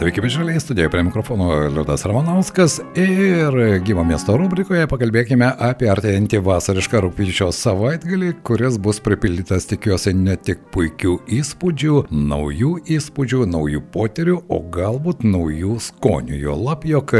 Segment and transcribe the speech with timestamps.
[0.00, 7.02] Sveiki, bičiuliai, studijoje prie mikrofono Liudas Ramanauskas ir gyvo miesto rubrikoje pakalbėkime apie artėjantį vasarišką
[7.04, 14.62] rūpyčio savaitgalį, kuris bus pripildytas, tikiuosi, ne tik puikių įspūdžių, naujų įspūdžių, naujų potyrių, o
[14.72, 16.40] galbūt naujų skonių.
[16.46, 17.12] Jo lab, jog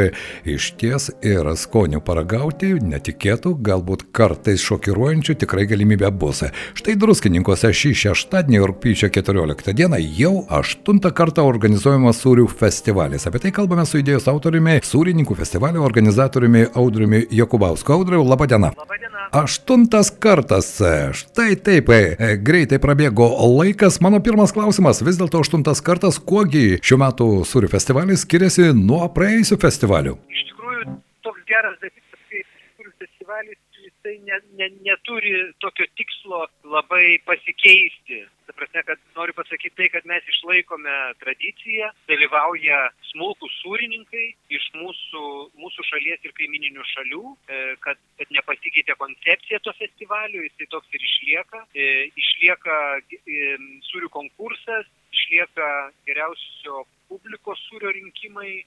[0.49, 6.47] iš ties ir skonių paragauti netikėtų, galbūt kartais šokiruojančių tikrai galimybė bus.
[6.80, 13.27] Štai druskininkose šį šeštadienį rūpyčio 14 dieną jau aštuntą kartą organizuojamas sūrių festivalis festivalis.
[13.27, 17.93] Apie tai kalbame su idėjos autoriumi, sūrininkų festivalio organizatoriumi Audriumi Jokubausku.
[17.96, 18.70] Audriu, laba diena.
[19.34, 20.69] Aštuntas kartas.
[21.19, 23.27] Štai taip, e, greitai prabėgo
[23.59, 23.99] laikas.
[24.04, 29.59] Mano pirmas klausimas, vis dėlto aštuntas kartas, kuogi šiuo metu sūrių festivalis skiriasi nuo praėjusių
[29.66, 30.16] festivalių?
[30.30, 30.96] Iš tikrųjų,
[31.27, 36.46] toks geras dalykas, kaip sūrių festivalis, jisai ne, ne, neturi tokio tikslo
[36.77, 38.24] labai pasikeisti.
[38.61, 45.23] Prasme, kad noriu pasakyti tai, kad mes išlaikome tradiciją, dalyvauja smulkus sūrininkai iš mūsų,
[45.63, 51.07] mūsų šalies ir kaimininių šalių, e, kad, kad nepasikeitė koncepcija to festivalio, jisai toks ir
[51.09, 51.65] išlieka.
[51.73, 51.89] E,
[52.21, 53.41] Išlieka e,
[53.89, 55.71] sūrių konkursas, išlieka
[56.09, 58.61] geriausio publikos sūrio rinkimai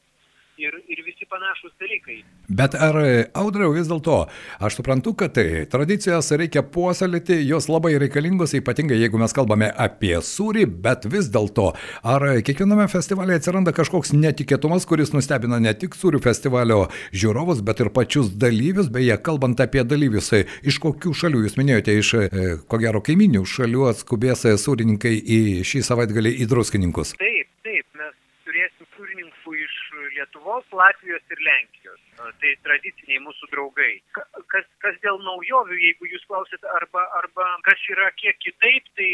[0.58, 2.20] ir, ir visi panašus dalykai.
[2.48, 2.98] Bet ar,
[3.40, 4.18] Audriau, vis dėlto,
[4.64, 10.14] aš suprantu, kad tai tradicijas reikia puoselėti, jos labai reikalingos, ypatingai jeigu mes kalbame apie
[10.24, 11.72] sūrį, bet vis dėlto,
[12.04, 16.84] ar kiekviename festivalėje atsiranda kažkoks netikėtumas, kuris nustebina ne tik sūrių festivalio
[17.16, 20.32] žiūrovus, bet ir pačius dalyvius, beje, kalbant apie dalyvius,
[20.64, 25.84] iš kokių šalių jūs minėjote, iš, e, ko gero, kaiminių šalių atskubės sūrininkai į šį
[25.90, 27.16] savaitgalį į druskininkus.
[27.22, 28.14] Taip, taip, mes
[28.48, 29.78] turėsim sūrininkų iš
[30.24, 32.00] Lietuvos, Latvijos ir Lenkijos.
[32.40, 33.92] Tai tradiciniai mūsų draugai.
[34.16, 39.10] Ka- Kas, kas dėl naujovių, jeigu jūs klausit, arba, arba kas yra kiek kitaip, tai,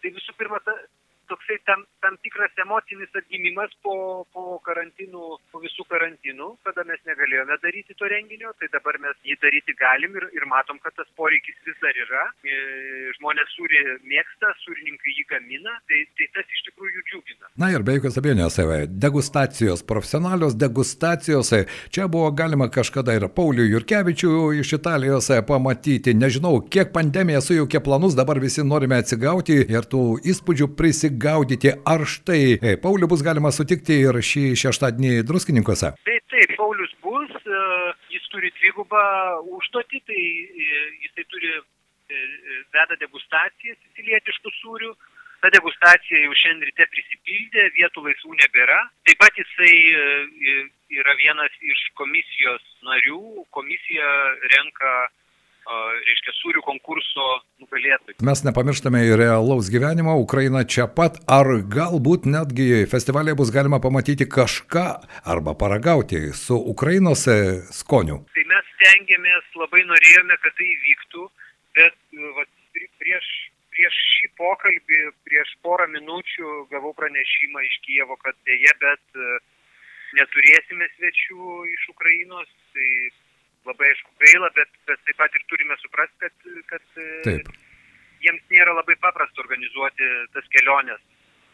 [0.00, 0.72] tai visų pirma, ta,
[1.30, 3.96] toksai tam, tam tikras emocinis atgimimas po,
[4.34, 9.38] po karantinų, po visų karantinų, kada mes negalėjome daryti to renginio, tai dabar mes jį
[9.42, 12.24] daryti galim ir, ir matom, kad tas poreikis vis dar yra.
[12.44, 12.58] E,
[13.18, 17.50] Žmonės sūrį mėgsta, sūrininkai jį gamina, tai, tai tas iš tikrųjų džiugina.
[17.60, 21.52] Na ir be jokios abejonės, e, degustacijos, profesionalios degustacijos.
[21.52, 21.64] e,
[21.94, 26.14] Čia buvo galima kažkada ir Paulių Jurkevičių iš Italijos e, pamatyti.
[26.18, 30.02] Nežinau, kiek pandemija sujaukė planus, dabar visi norime atsigauti ir tų
[30.32, 30.70] įspūdžių
[31.14, 31.72] prisigaudyti.
[31.86, 35.94] Ar štai e, Paulių bus galima sutikti ir šį šeštadienį druskininkose?
[36.04, 41.52] Taip, taip, Paulius bus, e, jis turi dvigubą užduotį, tai e, jisai turi
[42.74, 44.94] veda degustacijas sicilietiškų sūrių.
[45.40, 48.76] Ta degustacija jau šiandien ryte prisipildė, vietų laisvų nebėra.
[49.04, 49.72] Taip pat jisai
[50.94, 53.44] yra vienas iš komisijos narių.
[53.52, 54.08] Komisija
[54.52, 54.92] renka,
[55.64, 57.26] reiškia, sūrių konkurso
[57.62, 58.18] nugalėtojų.
[58.26, 64.28] Mes nepamirštame ir realaus gyvenimo, Ukraina čia pat, ar galbūt netgi festivalėje bus galima pamatyti
[64.28, 64.84] kažką
[65.24, 67.38] arba paragauti su Ukrainos e,
[67.72, 68.20] skoniu.
[68.36, 71.26] Tai mes stengiamės, labai norėjome, kad tai įvyktų,
[71.80, 72.46] bet e,
[72.76, 73.30] pri- prieš,
[73.74, 79.34] prieš šį pokalbį, prieš porą minučių gavau pranešimą iš Kievo, kad dėje, bet e,
[80.20, 82.50] neturėsime svečių iš Ukrainos.
[82.74, 82.90] Tai
[83.68, 87.50] labai aišku gaila, bet, bet taip pat ir turime suprasti, kad, kad e, Taip.
[88.24, 91.04] jiems nėra labai paprasta organizuoti tas keliones.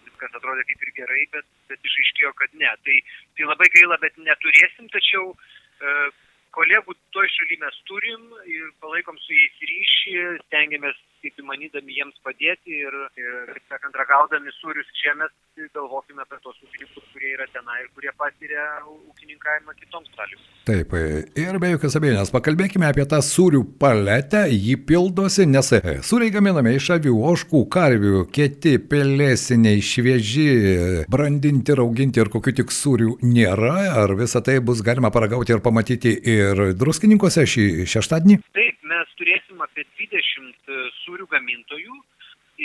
[0.06, 2.72] Viskas atrodė kaip ir gerai, bet, bet išaiškėjo, kad ne.
[2.86, 2.96] Tai,
[3.36, 5.94] tai labai gaila, bet neturėsim, tačiau e,
[6.56, 10.16] kolegų toj šaly mes turim ir palaikom su jais ryšį,
[10.48, 15.32] stengiamės, kaip įmanydami, jiems padėti ir, ir kaip sakant, ragaudami sūrius čia mes
[15.74, 20.48] galvokime apie tos ūkininkus, kurie yra tenai ir kurie patiria ūkininkavimą kitoms sąlygoms.
[20.68, 20.94] Taip,
[21.40, 26.74] ir be jokios abejonės, pakalbėkime apie tą sūrių paletę, jį pildosi, nes e, sūriai gaminame
[26.76, 30.48] iš avių, oškų, karvių, kieti, pelėsiniai, švieži,
[31.12, 36.14] brandinti, rauginti ir kokių tik sūrių nėra, ar visą tai bus galima paragauti ir pamatyti
[36.36, 38.40] ir druskininkose šį šeštadienį?
[38.56, 42.00] Taip, mes turėsim apie 20 sūrių gamintojų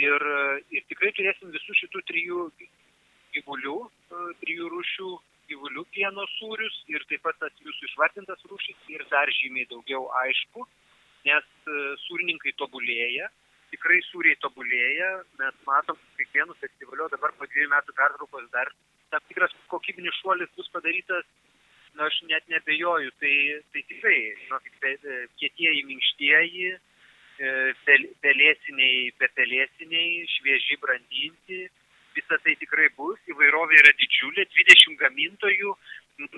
[0.02, 0.26] ir,
[0.74, 2.42] ir tikrai turėsim visų šitų trijų
[3.36, 5.10] gyvulių, e, trijų rūšių
[5.50, 10.66] gyvulių pieno sūrius ir taip pat tas jūsų išvardintas rūšis ir dar žymiai daugiau aišku,
[11.28, 13.30] nes e, sūrininkai tobulėja,
[13.74, 15.12] tikrai sūriai tobulėja,
[15.42, 18.72] mes matom kiekvienu festivaliu dabar po dviejų metų pertraukos dar
[19.14, 21.28] tam tikras kokybinis šuolis bus padarytas
[21.96, 23.36] na, aš net nebejoju, tai,
[23.74, 26.76] tai tikrai, žinokit, e, kietieji, minkštieji,
[28.24, 31.66] pelėsiniai, bepelėsiniai, švieži brandinti,
[32.16, 35.74] visą tai tikrai bus, įvairovė yra didžiulė, 20 gamintojų,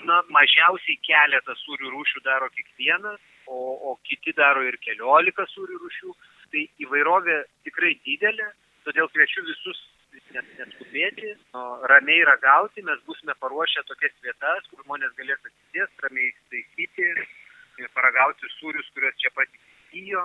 [0.10, 3.58] na, mažiausiai keletą sūrių rūšių daro kiekvienas, o,
[3.92, 6.16] o kiti daro ir keliolika sūrių rūšių,
[6.52, 8.50] tai įvairovė tikrai didelė,
[8.88, 9.84] todėl kviečiu visus
[10.36, 11.34] net neskubėti,
[11.92, 17.10] ramiai ragauti, mes busime paruošę tokias vietas, kur žmonės galės atsisės, ramiai taisyti
[17.96, 20.24] paragauti sūrius, kuriuos čia pat įsigijo,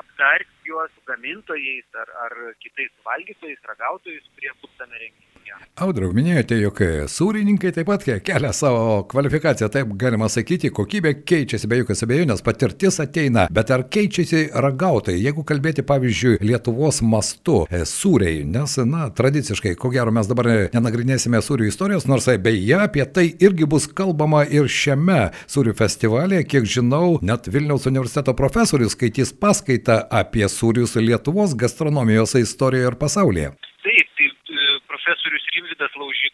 [0.00, 5.33] aptarti juos gamintojais ar, ar kitais valgytojais, ragautojais, kurie bus tame renginyje.
[5.74, 6.78] Audriau, minėjote, jog
[7.10, 13.00] sūrininkai taip pat kelia savo kvalifikaciją, taip galima sakyti, kokybė keičiasi be jokios abejonės, patirtis
[13.02, 19.74] ateina, bet ar keičiasi ragautojai, jeigu kalbėti pavyzdžiui Lietuvos mastu e, sūriai, nes, na, tradiciškai,
[19.74, 24.70] ko gero mes dabar nenagrinėsime sūrių istorijos, nors beje apie tai irgi bus kalbama ir
[24.70, 32.38] šiame sūrių festivalėje, kiek žinau, net Vilniaus universiteto profesorius skaitys paskaitą apie sūrius Lietuvos gastronomijos
[32.38, 33.54] istorijoje ir pasaulyje.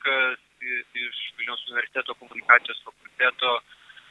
[0.00, 3.61] Laužikas iš Vilniaus universiteto komunikacijos fakulteto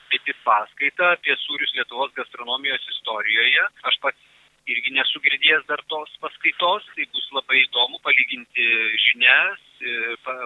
[0.07, 3.63] skaitys paskaitą apie sūrius Lietuvos gastronomijos istorijoje.
[3.83, 4.17] Aš pats
[4.69, 8.65] irgi nesu girdėjęs dar tos paskaitos, tai bus labai įdomu palyginti
[9.05, 9.61] žinias,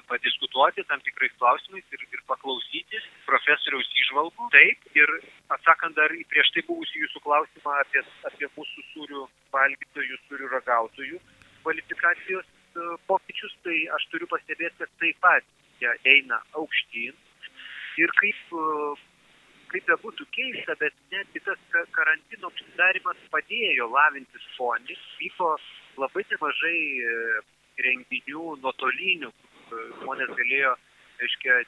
[0.07, 4.49] padiskutuoti tam tikrais klausimais ir, ir paklausyti profesoriaus išvalgų.
[4.51, 5.15] Taip, ir
[5.55, 11.23] atsakant dar į prieš tai buvusį jūsų klausimą apie, apie mūsų sūrių valgytojų, sūrių ragautojų
[11.63, 12.51] kvalifikacijos
[13.09, 15.49] pokyčius, tai aš turiu pastebėti, kad taip pat
[15.81, 17.17] jie eina aukštyn.
[18.01, 18.41] Ir kaip,
[19.73, 21.59] kaip be būtų keista, bet netgi tas
[21.93, 24.97] karantino uždarimas padėjo lavinti skonį.
[25.19, 25.53] Vyko
[26.01, 26.79] labai nemažai
[27.85, 29.29] renginių nuotolinių,
[30.01, 30.73] žmonės galėjo,
[31.21, 31.65] aiškiai,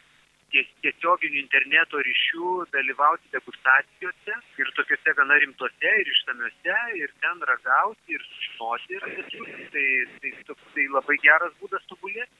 [0.83, 8.25] tiesioginių interneto ryšių dalyvauti degustacijose ir tokiuose gana rimtuose ir išsamiuose ir ten ragauti ir
[8.29, 9.85] sužinoti ir tai, tai,
[10.21, 12.31] tai, tai labai geras būdas tobulėti.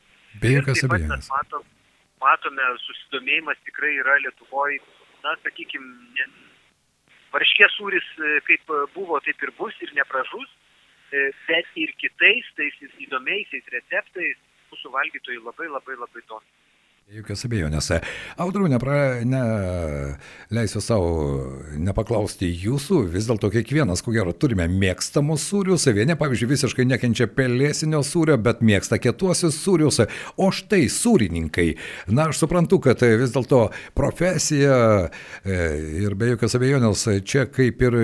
[0.42, 1.30] Be jokios abejonės.
[1.34, 1.68] Matom,
[2.24, 4.82] matome, susidomėjimas tikrai yra Lietuvoje,
[5.24, 6.28] na, sakykime,
[7.36, 8.12] varškės sūris
[8.48, 10.52] kaip buvo, taip ir bus ir nepražus,
[11.48, 14.38] bet ir kitais tais įdomiaisiais receptais
[14.72, 16.65] mūsų valgytojai labai labai labai domisi.
[17.06, 17.92] Jokios abejonės.
[18.42, 19.40] Audriu, nepra, ne,
[20.50, 21.10] leisiu savo
[21.78, 28.00] nepaklausti jūsų, vis dėlto kiekvienas, ko gero, turime mėgstamus sūrius, vieni, pavyzdžiui, visiškai nekenčia pelėsinio
[28.02, 31.68] sūrio, bet mėgsta kietuosius sūrius, o štai sūrininkai.
[32.10, 35.60] Na, aš suprantu, kad vis dėlto profesija e,
[36.08, 38.00] ir be jokios abejonės čia kaip ir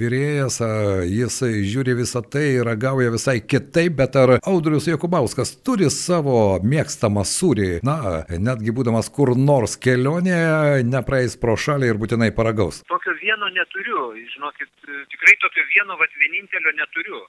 [0.00, 0.62] vyrėjas,
[1.04, 1.38] jis
[1.74, 7.70] žiūri visą tai, ragauja visai kitaip, bet ar Audrius Jokubauskas turi savo mėgstamą sūrį?
[7.84, 12.82] Na, netgi būdamas kur nors kelionėje, nepraeis pro šalį ir būtinai paragaus?
[12.90, 14.02] Tokio vieno neturiu,
[14.34, 14.72] žinokit,
[15.12, 17.22] tikrai tokio vieno, vat vienintelio neturiu.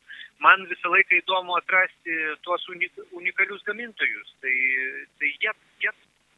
[0.45, 4.55] Man visą laiką įdomu atrasti tuos unik, unikalius gamintojus, tai,
[5.17, 5.53] tai jie,
[5.83, 5.93] jie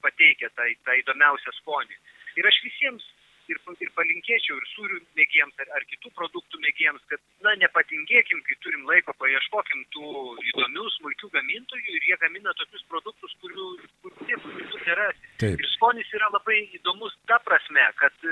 [0.05, 1.99] pateikia tą, tą įdomiausią skonį.
[2.39, 3.07] Ir aš visiems
[3.51, 8.57] ir, ir palinkėčiau ir sūrių mėgėjams ar, ar kitų produktų mėgėjams, kad, na, nepatingėkim, kai
[8.65, 10.13] turim laiko, paieškokim tų
[10.53, 13.69] įdomių smulkių gamintojų ir jie gamina tokius produktus, kurių,
[14.05, 15.33] kurių niekur kitur nerasi.
[15.43, 15.59] Taip.
[15.59, 18.29] Ir skonis yra labai įdomus ta prasme, kad,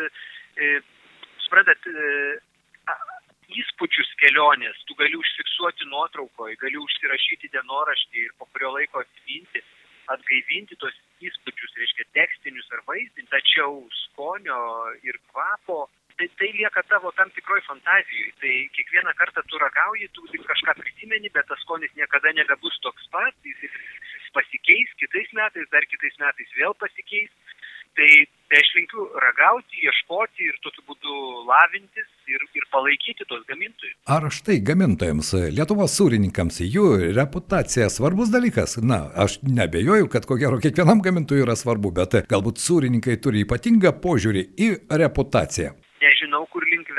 [0.62, 0.74] e,
[1.46, 2.96] suprantat, e,
[3.48, 9.64] įspūdžius kelionės, tu gali užfiksuoti nuotraukoje, gali užsirašyti dienoraštį ir po kurio laiko atsiminti,
[10.12, 14.60] atgaivinti tos įspūdžius, reiškia tekstinius ar vaizdinius, tačiau skonio
[15.08, 15.88] ir kvapo,
[16.20, 17.32] tai, tai lieka tavo tam
[17.98, 18.34] fantazijai.
[18.42, 23.34] Tai kiekvieną kartą tu ragauji, tu kažką prisimeni, bet tas skonis niekada nebebus toks pat,
[23.44, 27.30] jis pasikeis kitais metais, dar kitais metais vėl pasikeis.
[27.98, 28.10] Tai,
[28.50, 31.14] tai aš linkiu ragauti, ieškoti ir tokiu būdu
[31.50, 33.96] lavintis ir, ir palaikyti tos gamintojus.
[34.06, 38.78] Ar štai gamintojams, Lietuvos sūrininkams, jų reputacija svarbus dalykas?
[38.86, 43.96] Na, aš nebejoju, kad ko gero kiekvienam gamintojui yra svarbu, bet galbūt sūrininkai turi ypatingą
[44.06, 45.74] požiūrį į reputaciją.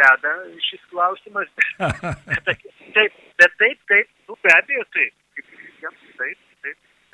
[0.09, 0.35] Veda
[0.71, 1.49] šis klausimas.
[1.79, 2.49] bet,
[2.97, 5.15] taip, bet taip, taip, nu, be abejo, taip.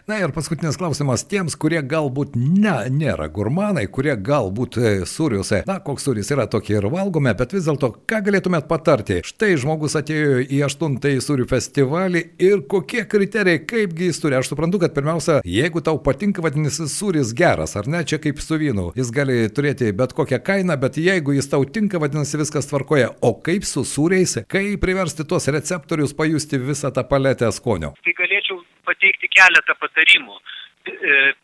[0.05, 5.79] Na ir paskutinis klausimas tiems, kurie galbūt ne, nėra gurmanai, kurie galbūt e, sūriuose, na,
[5.81, 9.23] koks sūris yra tokie ir valgome, bet vis dėlto, ką galėtumėt patarti?
[9.25, 14.37] Štai žmogus atėjo į aštuntąjį sūrių festivalį ir kokie kriterijai, kaipgi jis turi.
[14.37, 18.61] Aš suprantu, kad pirmiausia, jeigu tau patinka, vadinasi, sūris geras, ar ne, čia kaip su
[18.61, 18.91] vynu.
[19.01, 23.15] Jis gali turėti bet kokią kainą, bet jeigu jis tau tinka, vadinasi, viskas tvarkoja.
[23.25, 27.95] O kaip su sūriais, kaip priversti tuos receptorius pajusti visą tą paletę skonio?
[28.05, 30.39] Tai galėčiau pateikti keletą patarimų.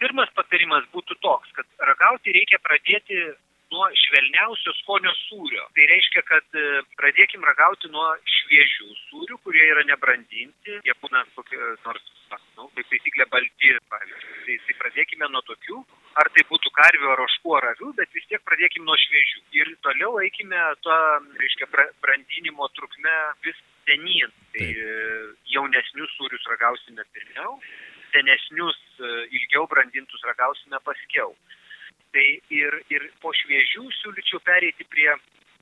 [0.01, 3.23] Pirmas patarimas būtų toks, kad ragauti reikia pradėti
[3.71, 5.65] nuo švelniausio skonio sūrio.
[5.77, 6.65] Tai reiškia, kad e,
[6.99, 8.07] pradėkim ragauti nuo
[8.37, 12.09] šviežių sūrių, kurie yra nebrandinti, jie būna kokie nors,
[12.59, 14.37] nu, kaip taisyklė, balti, pavyzdžiui.
[14.47, 15.81] Tai, tai pradėkime nuo tokių,
[16.23, 19.43] ar tai būtų karvių ar oškų ar avių, bet vis tiek pradėkime nuo šviežių.
[19.61, 21.01] Ir toliau eikime tą,
[21.39, 21.71] reiškia,
[22.03, 24.35] brandinimo trukme vis senyn.
[24.55, 24.99] Tai e,
[25.51, 27.59] jaunesnius sūrius ragausime pirmiau,
[28.15, 31.35] senesnius, e, ilgiau brandintus ragausime paskiau.
[32.15, 35.11] Tai ir, ir po šviežių siūlyčiau pereiti prie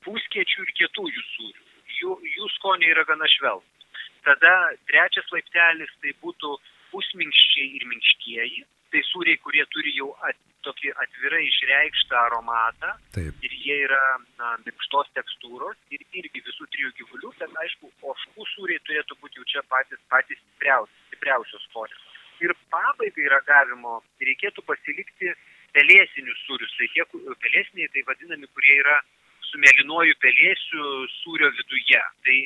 [0.06, 1.66] puskiečių ir kietųjų sūrių.
[1.98, 3.86] Jų, jų skoniai yra gana švelnus.
[4.24, 4.52] Tada
[4.88, 6.56] trečias laiptelis tai būtų
[6.92, 8.66] pusminkščiai ir minkštieji.
[8.88, 12.94] Tai sūriai, kurie turi jau at, tokį atvirai išreikštą aromatą.
[13.16, 13.42] Taip.
[13.46, 14.00] Ir jie yra
[14.40, 19.47] na, minkštos tekstūros ir irgi visų trijų gyvulių, bet aišku, oškų sūriai turėtų būti jau
[19.58, 22.02] čia patys, patys stipriausios, stipriausios skonės.
[22.38, 25.32] Ir pabaigai ragavimo reikėtų pasilikti
[25.74, 26.74] pelėsinius sūrius.
[26.78, 27.04] Tai tie
[27.42, 29.00] pelėsiniai tai vadinami, kurie yra
[29.42, 30.84] su mėlynuoju pelėsiu
[31.18, 32.02] sūrio viduje.
[32.22, 32.38] Tai,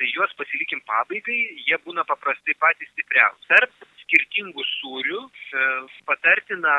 [0.00, 1.38] tai juos pasilikim pabaigai,
[1.68, 3.46] jie būna paprastai patys stipriausi.
[3.52, 5.64] Tarp skirtingų sūrių e,
[6.08, 6.74] patartina,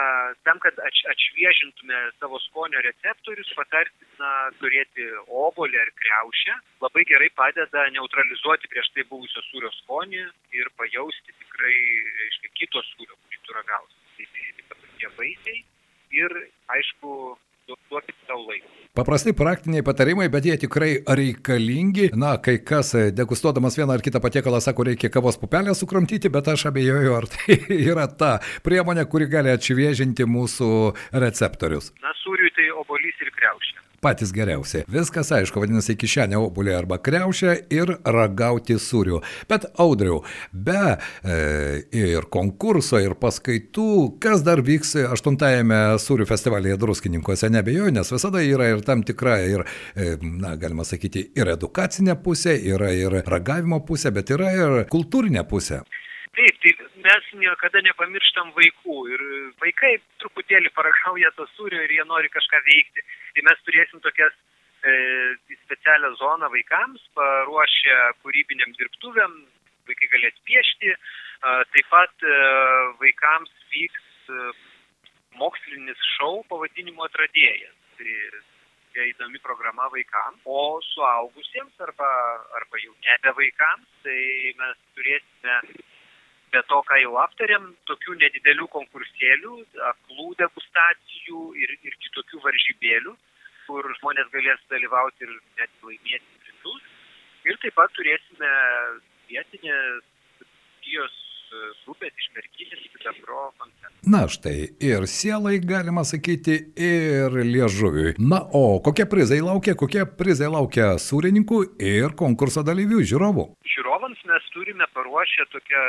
[0.47, 6.57] tam, kad atš, atšviežintume savo skonio receptorius, patartina turėti obolį ar kreušę.
[6.81, 10.25] Labai gerai padeda neutralizuoti prieš tai buvusio sūrio skonį
[10.57, 11.75] ir pajausti tikrai,
[12.23, 13.99] reiškia, kito sūrio, kurį tu ragausi.
[14.17, 15.61] Tai, tai, tai tie vaisiai
[16.17, 16.39] ir,
[16.73, 17.13] aišku,
[17.89, 18.71] duokit savo laiko.
[18.99, 22.09] Paprastai praktiniai patarimai, bet jie tikrai reikalingi.
[22.19, 26.67] Na, kai kas degustuodamas vieną ar kitą patiekalą sako, reikia kavos pupelę sukramtyti, bet aš
[26.71, 27.59] abejoju, ar tai
[27.91, 30.71] yra ta priemonė, kuri gali atšviežinti mūsų
[31.25, 31.93] receptorius.
[32.03, 34.83] Na, sūriui tai obolys ir kreušė patys geriausi.
[34.91, 39.21] Viskas aišku, vadinasi, kišenė obulė arba kreušė ir ragauti sūrių.
[39.49, 40.21] Bet audriau,
[40.53, 41.37] be e,
[41.95, 43.89] ir konkurso, ir paskaitų,
[44.23, 49.65] kas dar vyks 8-ame sūrių festivalyje druskininkose, nebejoju, nes visada yra ir tam tikra, ir,
[49.95, 55.45] e, na, galima sakyti, ir edukacinė pusė, yra ir ragavimo pusė, bet yra ir kultūrinė
[55.49, 55.83] pusė.
[56.37, 56.71] Taip, tai
[57.03, 59.23] mes niekada nepamirštam vaikų ir
[59.63, 63.05] vaikai truputėlį paragauja to sūrio ir jie nori kažką veikti.
[63.35, 64.35] Tai mes turėsim tokias
[64.85, 64.93] e,
[65.65, 69.39] specialią zoną vaikams, paruošę kūrybiniam dirbtuvėm,
[69.89, 70.99] vaikai galės piešti, e,
[71.73, 72.37] taip pat e,
[73.01, 74.53] vaikams vyks e,
[75.41, 77.75] mokslinis šou pavadinimu atradėjas.
[77.97, 78.13] Tai
[78.99, 82.09] tokia įdomi programa vaikams, o suaugusiems arba,
[82.57, 84.19] arba jau nebe vaikams, tai
[84.59, 85.57] mes turėsime
[86.53, 89.55] be to, ką jau aptarėm, tokių nedidelių konkursėlių,
[89.91, 93.15] aklų degustacijų ir, ir kitokių varžybėlių,
[93.67, 96.85] kur žmonės galės dalyvauti ir net laimėti prizus.
[97.47, 98.53] Ir taip pat turėsime
[99.29, 101.17] vietinės studijos
[101.85, 103.93] grupės iš merkinės sidabro koncertą.
[104.09, 108.15] Na štai, ir sielai galima sakyti, ir liežuviui.
[108.21, 113.47] Na, o kokie prizai laukia, kokie prizai laukia sūrininkų ir konkurso dalyvių žiūrovų?
[113.75, 115.85] Žiūrovams mes turime paruošę tokią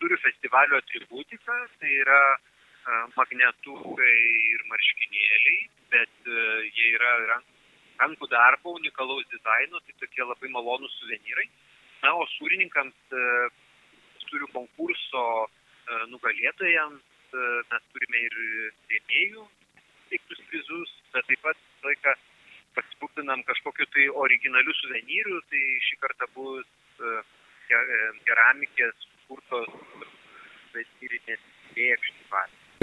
[0.00, 2.20] turiu festivalio atributiką, tai yra
[3.14, 4.16] magnetukai
[4.50, 5.58] ir marškinėliai,
[5.92, 6.30] bet
[6.74, 7.12] jie yra
[8.00, 11.46] rankų darbo, unikalaus dizaino, tai tokie labai malonūs suvenyrai.
[12.02, 12.96] Na, o sūrininkams
[14.30, 15.24] turiu konkurso
[16.10, 17.04] nugalėtojams,
[17.70, 18.38] mes turime ir
[18.90, 19.46] rėmėjų
[20.10, 22.14] teiktus prizus, bet taip pat laiką
[22.78, 26.66] pasipūpinam kažkokiu tai originaliu suvenyriu, tai šį kartą bus
[28.26, 28.99] keramikės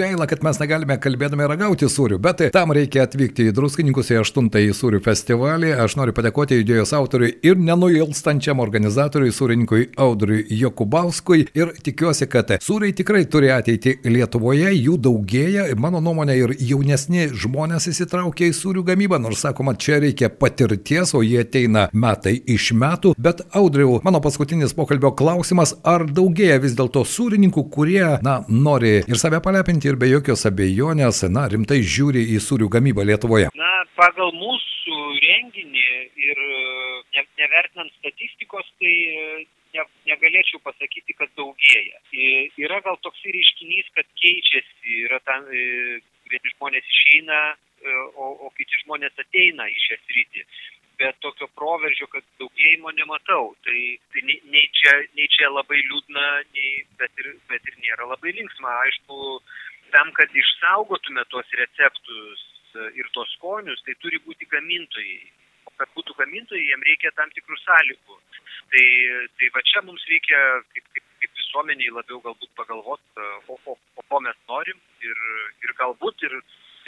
[0.02, 4.74] Gaila, kad mes negalime kalbėdami ragauti sūrių, bet tam reikia atvykti į Druskininkus į 8-ąjį
[4.78, 5.72] sūrių festivalį.
[5.82, 12.94] Aš noriu padėkoti idėjos autoriui ir nenuilstančiam organizatoriui sūrininkui Audriui Jokubauskui ir tikiuosi, kad sūriai
[12.94, 19.18] tikrai turi ateiti Lietuvoje, jų daugėja, mano nuomonė ir jaunesni žmonės įsitraukia į sūrių gamybą,
[19.26, 23.16] nors sakoma, čia reikia patirties, o jie ateina metai iš metų.
[23.18, 29.18] Bet Audriu, mano paskutinis pokalbio klausimas, ar daugėja vis dėlto sūrininkų, kurie, na, nori ir
[29.18, 33.50] save palepinti ir be jokios abejonės, na, rimtai žiūri į sūrių gamybą Lietuvoje?
[33.58, 35.86] Na, pagal mūsų renginį
[36.28, 36.42] ir
[37.14, 38.94] ne, nevertinant statistikos, tai
[39.74, 42.02] ne, negalėčiau pasakyti, kad daugėja.
[42.60, 47.40] Yra gal toks reiškinys, kad keičiasi, yra tam, vieni žmonės išeina,
[48.18, 50.46] o, o kiti žmonės ateina į šią sritį
[50.98, 53.52] bet tokio proveržio, kad daugėjimo nematau.
[53.66, 53.78] Tai,
[54.12, 56.26] tai nei, nei, čia, nei čia labai liūdna,
[56.56, 58.74] nei, bet, ir, bet ir nėra labai linksma.
[58.86, 59.38] Aišku,
[59.98, 62.44] tam, kad išsaugotume tuos receptus
[62.78, 65.18] e, ir tos skonius, tai turi būti gamintojai.
[65.66, 68.18] O kad būtų gamintojai, jiems reikia tam tikrų sąlygų.
[68.72, 68.84] Tai,
[69.40, 70.38] tai va čia mums reikia
[70.74, 74.78] kaip, kaip, kaip visuomeniai labiau galbūt pagalvoti, e, o, o, o ko mes norim
[75.10, 75.26] ir,
[75.66, 76.38] ir galbūt ir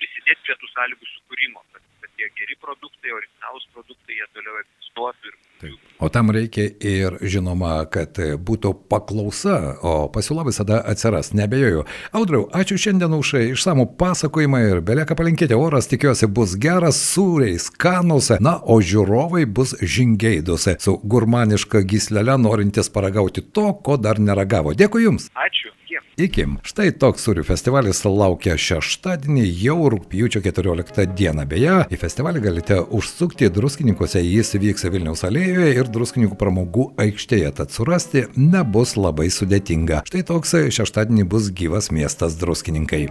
[0.01, 5.39] prisidėti prie tų sąlygų sukūrimo, kad tie geri produktai, originalūs produktai, jie toliau egzistuotų ir
[5.61, 5.77] Taip.
[6.01, 11.83] O tam reikia ir, žinoma, kad būtų paklausa, o pasiūla visada atsiras, nebejoju.
[12.17, 18.31] Audriau, ačiū šiandien už išsamų pasakojimą ir belieka palinkėti, oras tikiuosi bus geras, sūriai, skanus,
[18.41, 24.73] na, o žiūrovai bus žingeidus, su gurmaniška gislele norintis paragauti to, ko dar neragavo.
[24.73, 25.29] Dėkui Jums.
[25.37, 25.75] Ačiū.
[26.21, 26.45] Iki.
[26.67, 31.47] Štai toks sūrių festivalis laukia šeštadienį, jau rūpjūčio 14 dieną.
[31.49, 37.73] Beje, į festivalį galite užsukti druskininkose, jis vyks Vilniaus alėjoje ir druskininkų pramogų aikštėje, tad
[37.73, 40.03] surasti nebus labai sudėtinga.
[40.11, 43.07] Štai toks šeštadienį bus gyvas miestas druskininkai.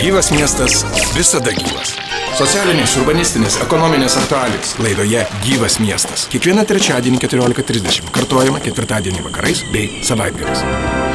[0.00, 1.98] Gyvas miestas visada gyvas.
[2.32, 4.72] Socialinės, urbanistinės, ekonominės aktualijos.
[4.80, 6.24] Laidoje Gyvas miestas.
[6.32, 8.08] Kiekvieną trečiadienį 14.30.
[8.16, 11.11] Kartuojama ketvirtadienį vakarais bei savaitgaliais.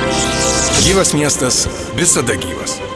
[0.88, 2.87] Gyvas miestas visada gyvas.